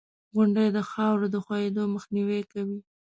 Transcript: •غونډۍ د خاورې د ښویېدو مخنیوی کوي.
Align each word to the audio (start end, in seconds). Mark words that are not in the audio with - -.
•غونډۍ 0.35 0.67
د 0.75 0.79
خاورې 0.89 1.27
د 1.31 1.35
ښویېدو 1.45 1.83
مخنیوی 1.95 2.41
کوي. 2.51 2.79